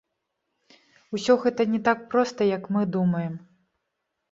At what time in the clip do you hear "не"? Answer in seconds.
1.75-1.83